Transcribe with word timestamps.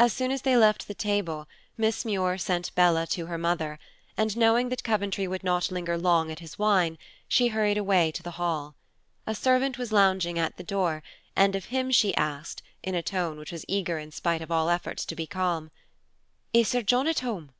As 0.00 0.12
soon 0.12 0.32
as 0.32 0.42
they 0.42 0.56
left 0.56 0.88
the 0.88 0.92
table, 0.92 1.46
Miss 1.76 2.04
Muir 2.04 2.36
sent 2.36 2.74
Bella 2.74 3.06
to 3.06 3.26
her 3.26 3.38
mother; 3.38 3.78
and, 4.16 4.36
knowing 4.36 4.70
that 4.70 4.82
Coventry 4.82 5.28
would 5.28 5.44
not 5.44 5.70
linger 5.70 5.96
long 5.96 6.32
at 6.32 6.40
his 6.40 6.58
wine, 6.58 6.98
she 7.28 7.46
hurried 7.46 7.78
away 7.78 8.10
to 8.10 8.24
the 8.24 8.32
Hall. 8.32 8.74
A 9.24 9.36
servant 9.36 9.78
was 9.78 9.92
lounging 9.92 10.36
at 10.36 10.56
the 10.56 10.64
door, 10.64 11.00
and 11.36 11.54
of 11.54 11.66
him 11.66 11.92
she 11.92 12.12
asked, 12.16 12.60
in 12.82 12.96
a 12.96 13.02
tone 13.04 13.38
which 13.38 13.52
was 13.52 13.64
eager 13.68 14.00
in 14.00 14.10
spite 14.10 14.42
of 14.42 14.50
all 14.50 14.68
efforts 14.68 15.04
to 15.04 15.14
be 15.14 15.28
calm, 15.28 15.70
"Is 16.52 16.66
Sir 16.66 16.82
John 16.82 17.06
at 17.06 17.20
home?" 17.20 17.52